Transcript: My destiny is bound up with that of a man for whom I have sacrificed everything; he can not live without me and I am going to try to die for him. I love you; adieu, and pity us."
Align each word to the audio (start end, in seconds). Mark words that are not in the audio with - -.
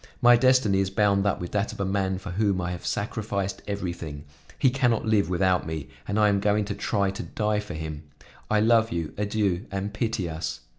My 0.19 0.35
destiny 0.35 0.79
is 0.79 0.89
bound 0.89 1.27
up 1.27 1.39
with 1.39 1.51
that 1.51 1.71
of 1.71 1.79
a 1.79 1.85
man 1.85 2.17
for 2.17 2.31
whom 2.31 2.59
I 2.59 2.71
have 2.71 2.87
sacrificed 2.87 3.61
everything; 3.67 4.25
he 4.57 4.71
can 4.71 4.89
not 4.89 5.05
live 5.05 5.29
without 5.29 5.67
me 5.67 5.89
and 6.07 6.19
I 6.19 6.27
am 6.27 6.39
going 6.39 6.65
to 6.65 6.73
try 6.73 7.11
to 7.11 7.21
die 7.21 7.59
for 7.59 7.75
him. 7.75 8.05
I 8.49 8.61
love 8.61 8.91
you; 8.91 9.13
adieu, 9.15 9.67
and 9.69 9.93
pity 9.93 10.27
us." 10.27 10.61